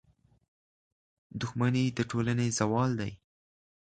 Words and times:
•دښمني 1.39 1.85
د 1.97 1.99
ټولنې 2.11 2.47
زوال 2.59 2.91
دی. 3.01 3.11